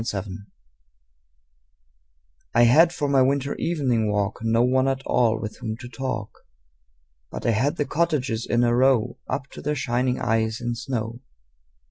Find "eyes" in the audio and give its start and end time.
10.19-10.59